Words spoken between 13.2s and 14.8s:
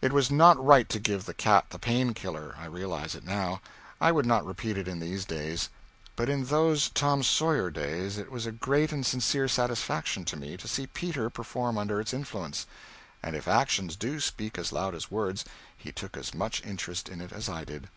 and if actions do speak as